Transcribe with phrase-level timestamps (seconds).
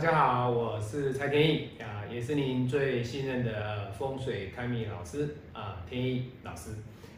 [0.00, 6.70] 大家好，我是蔡天意啊，也是您最信任的风水开密老师啊，天意老师。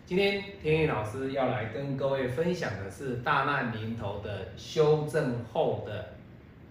[0.04, 6.14] 今天天意老师要来跟各位分享的是大难临头的修正后的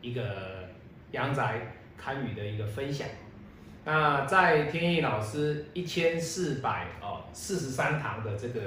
[0.01, 0.67] 一个
[1.11, 3.07] 阳宅堪舆的一个分享。
[3.85, 8.59] 那在天意老师一千四百哦四十三堂的这个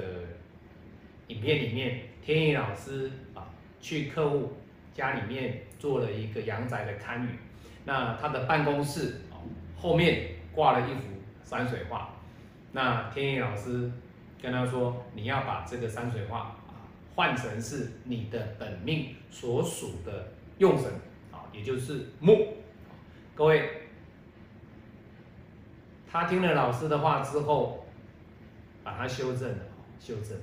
[1.27, 3.45] 影片里面，天意老师啊
[3.79, 4.53] 去客户
[4.95, 7.29] 家里面做了一个阳宅的堪舆。
[7.83, 9.37] 那他的办公室哦
[9.77, 11.01] 后面挂了一幅
[11.43, 12.15] 山水画。
[12.71, 13.91] 那天意老师
[14.41, 20.89] 跟他说，你要把这个山水画啊换成是你的本命所属的用神
[21.31, 22.55] 啊，也就是木。
[23.35, 23.81] 各位。
[26.07, 27.85] 他听了老师的话之后，
[28.85, 29.57] 把它修正了，
[29.99, 30.37] 修正。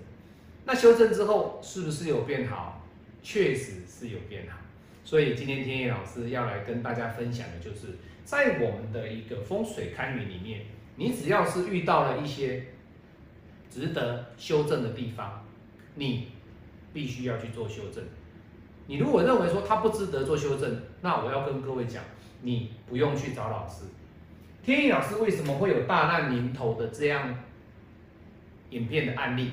[0.67, 2.82] 那修正之后是不是有变好？
[3.23, 4.59] 确实是有变好。
[5.05, 10.63] 所以今天天野老师要来跟大家分享的就是，在我们的一个风水堪舆里面，
[10.97, 12.65] 你只要是遇到了一些
[13.69, 15.45] 值得修正的地方，
[15.97, 16.29] 你
[16.93, 18.05] 必须要去做修正。
[18.87, 22.03] 你如果认为说它不值得做修正，那我要跟各位讲，
[22.43, 23.85] 你不用去找老师。
[24.63, 27.37] 天意老师为什么会有大难临头的这样
[28.71, 29.51] 影片的案例？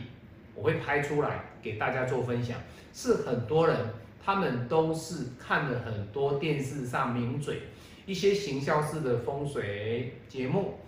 [0.59, 2.57] 我会拍出来给大家做分享。
[2.91, 3.77] 是很多人
[4.21, 7.61] 他们都是看了很多电视上名嘴
[8.05, 10.79] 一些行销式的风水节目，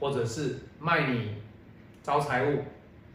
[0.00, 1.36] 或者是卖你
[2.02, 2.64] 招财物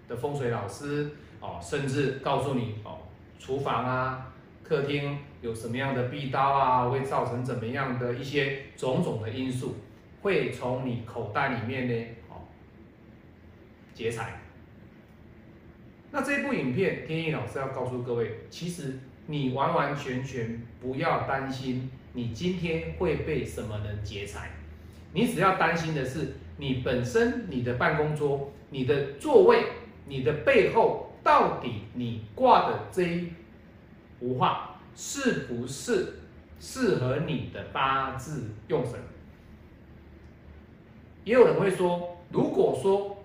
[0.07, 1.09] 的风水老师
[1.41, 2.99] 哦，甚至告诉你哦，
[3.37, 4.33] 厨房啊、
[4.63, 9.75] 客厅有什么样的壁刀啊，会造成怎么样的一些种种的因素。
[10.21, 12.47] 会从你口袋里面呢，哦，
[13.93, 14.39] 劫财。
[16.11, 18.97] 那这部影片，天意老师要告诉各位，其实
[19.27, 24.51] 你完完全全不要担心，你今天会被什么人劫财。
[25.13, 29.63] 你只要担心的是，你本身你的办公桌、你的座位、
[30.07, 33.29] 你的背后，到底你挂的这一
[34.19, 36.19] 幅画是不是
[36.59, 38.99] 适合你的八字用神？
[41.23, 43.23] 也有人会说，如果说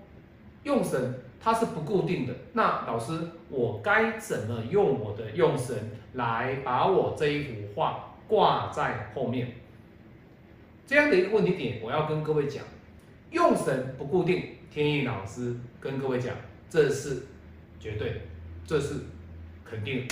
[0.65, 3.13] 用神它是不固定的，那老师
[3.49, 5.77] 我该怎么用我的用神
[6.13, 9.49] 来把我这一幅画挂在后面？
[10.87, 12.63] 这样的一个问题点，我要跟各位讲，
[13.33, 16.33] 用神不固定，天意老师跟各位讲，
[16.71, 17.25] 这是
[17.81, 18.23] 绝对，
[18.65, 18.95] 这是
[19.65, 20.07] 肯定。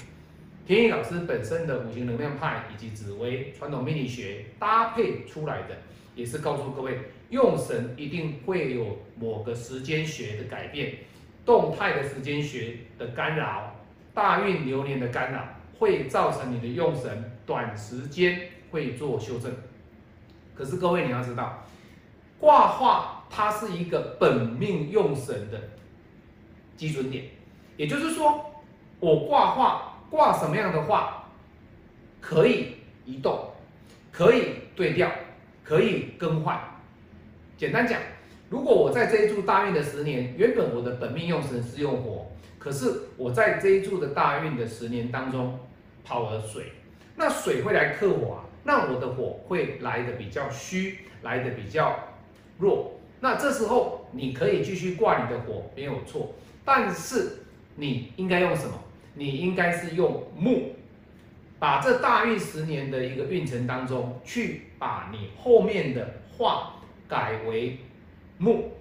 [0.67, 5.77] 天意老师本身的五行能量派以及紫微传统命理学搭配出来的，
[6.17, 6.99] 也是告诉各位。
[7.31, 10.95] 用神一定会有某个时间学的改变，
[11.45, 13.75] 动态的时间学的干扰，
[14.15, 15.45] 大运流年的干扰，
[15.79, 18.41] 会造成你的用神短时间
[18.71, 19.53] 会做修正。
[20.55, 21.65] 可是各位你要知道，
[22.39, 25.61] 卦画它是一个本命用神的
[26.77, 27.25] 基准点，
[27.77, 28.53] 也就是说，
[29.01, 31.25] 我卦画挂什么样的画，
[32.21, 33.51] 可以移动，
[34.13, 35.11] 可以对调，
[35.65, 36.61] 可以更换。
[37.57, 37.99] 简单讲，
[38.51, 42.27] 如果我在这一柱大运的十年，原本我的本命用神是用火，
[42.59, 45.57] 可是我在这一柱的大运的十年当中
[46.03, 46.73] 跑了水，
[47.15, 51.97] 那水会来克我啊，那我的火会来的比较虚，来的比较
[52.59, 52.99] 弱。
[53.21, 56.35] 那这时候你可以继续挂你的火没有错，
[56.65, 57.45] 但是
[57.77, 58.73] 你应该用什么？
[59.15, 60.75] 你应该是用木，
[61.61, 66.75] 把这大运十年的一个运程当中去把你后面的化。
[67.09, 67.77] 改为
[68.41, 68.73] 木，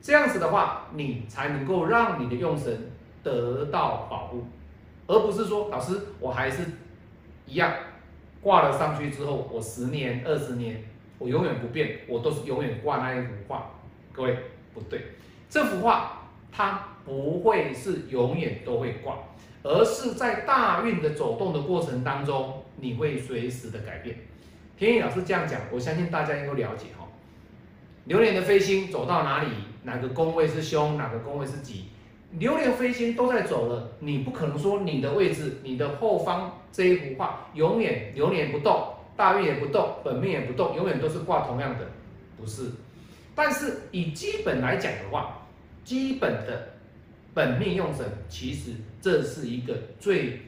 [0.00, 2.90] 这样子的话，你才能够让你的用神
[3.22, 4.44] 得到保护，
[5.06, 6.64] 而不是说老师我还是
[7.46, 7.70] 一样
[8.40, 10.82] 挂了上去之后，我十年、二十年
[11.18, 13.70] 我永远不变，我都是永远挂那一幅画。
[14.10, 14.38] 各位
[14.72, 15.02] 不对，
[15.50, 19.18] 这幅画它不会是永远都会挂，
[19.62, 24.16] 而是在大运的走动的过程当中，你会随时的改变。
[24.78, 27.06] 天意老师这样讲，我相信大家应该了解哈。
[28.04, 29.48] 流年的飞星走到哪里，
[29.84, 31.86] 哪个宫位是凶，哪个宫位是吉，
[32.32, 41.86] 流年飞星都在走了，你不可能说你的位置、你的后方这一幅画永远流年不动，大运也不动，本命也不动，永远都是挂同样的，
[42.36, 42.70] 不是。
[43.34, 45.46] 但是以基本来讲的话，
[45.84, 46.70] 基本的
[47.32, 50.40] 本命用神，其实这是一个最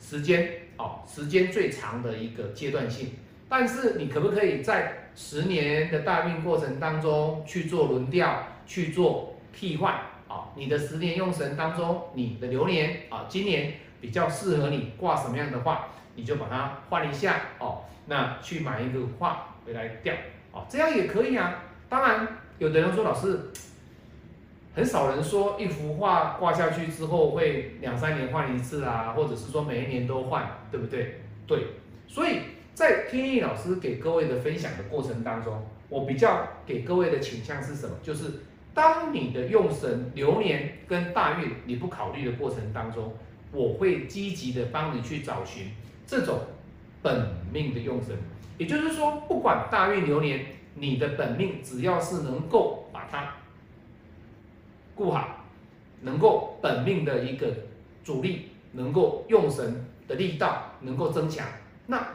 [0.00, 0.52] 时间。
[0.80, 3.08] 哦，时间最长的一个阶段性，
[3.48, 9.92] 但是你可不可以在十年的大运过程当中去做轮调，去做替换？
[10.28, 20.14] 啊，你的十年用神当中，你的流年啊，今年比较适合你挂什么样的话，你就把它换一下哦，那去买一个画回来吊
[20.52, 21.64] 哦，这样也可以啊。
[21.88, 22.28] 当然，
[22.58, 23.50] 有的人说老师，
[24.76, 31.22] 很少人说一幅画挂下去之后会两三年换一次啊，或者是说每一年都换，对不对？
[31.44, 31.66] 对，
[32.06, 32.42] 所以
[32.78, 37.96] 在天意老师给各位的分享的过程当中，我比较给各位的倾向是什么？
[38.04, 38.34] 就是
[38.72, 43.12] 当你的用神流年跟大运你不考虑的过程当中，
[43.50, 45.72] 我会积极的帮你去找寻
[46.06, 46.38] 这种
[47.02, 48.16] 本命的用神，
[48.58, 50.46] 也就是说，不管大运流年，
[50.76, 53.34] 你的本命只要是能够把它
[54.94, 55.44] 顾好，
[56.02, 57.52] 能够本命的一个
[58.04, 61.44] 主力能够用神的力道能够增强，
[61.88, 62.06] 那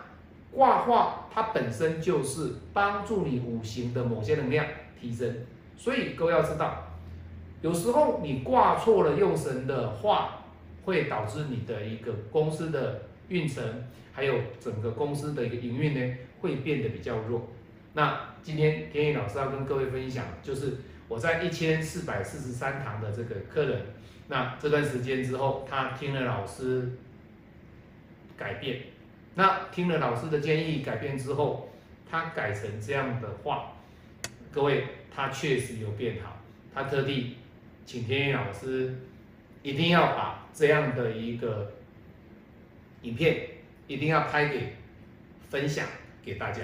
[0.53, 4.65] 挂画它本身就是帮助你五行的某些能量
[4.99, 5.35] 提升，
[5.75, 6.87] 所以各位要知道，
[7.61, 10.39] 有时候你挂错了用神的话。
[10.85, 13.63] 会导致你的一个公司的运程，
[14.11, 17.47] 还有整个公司的一个营运呢，会变得比较弱。
[17.93, 20.73] 那今天天意老师要跟各位分享，就是
[21.07, 23.81] 我在一千四百四十三堂的这个客人，
[24.27, 26.91] 那这段时间之后，他听了老师
[28.35, 28.81] 改变，
[29.35, 31.69] 那听了老师的建议改变之后，
[32.09, 33.73] 他改成这样的话，
[34.51, 36.37] 各位他确实有变好，
[36.73, 37.37] 他特地
[37.85, 38.95] 请天意老师。
[39.65, 41.71] 一定要把这样的一个
[43.03, 43.47] 影片
[43.87, 44.73] 一定要拍给
[45.49, 45.87] 分享
[46.21, 46.63] 给大家，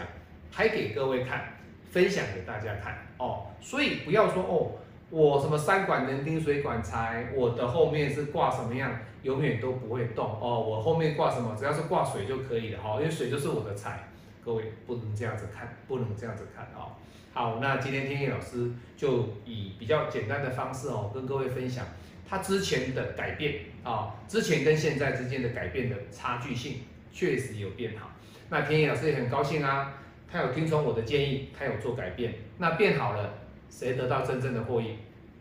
[0.51, 1.57] 拍给各位看，
[1.89, 3.47] 分享给大家看哦。
[3.61, 4.75] 所以不要说哦，
[5.09, 8.91] 我什么三管人丁水管财，我的后面是挂什么样，
[9.23, 10.59] 永远都不会动哦。
[10.59, 14.07] 我后面挂什么，只要是挂水就可以了哈，因为水就是我的财。
[14.45, 16.93] 各位不能这样子看，不能这样子看哦。
[17.33, 21.85] 好，那今天天意老师就以比较简单的方式哦，跟各位分享。
[22.27, 26.81] 他之前的改变啊，之前跟现在之间的改变的差距性
[27.11, 28.11] 确实有变好。
[28.49, 29.93] 那天意老师也很高兴啊，
[30.31, 33.33] 他有听从我的建议，他有做改变，那变好了，
[33.69, 34.95] 谁得到真正的获益？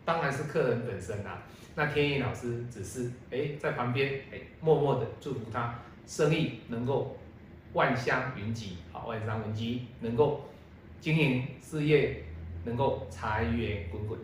[0.05, 1.43] 当然是客人本身啊。
[1.75, 7.17] 那天意老师只是哎在旁边哎默默的祝福他生意能够
[7.73, 10.49] 万香云集，好万商云集，能够
[10.99, 12.23] 经营事业
[12.65, 14.19] 能够财源滚滚。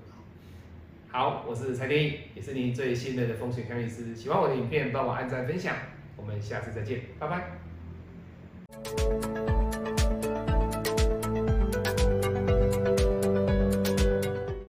[1.08, 4.14] 好，我是蔡天意，也是您最信任的风水看运师。
[4.16, 5.74] 喜欢我的影片，帮我按赞分享。
[6.18, 7.52] 我们下次再见，拜拜。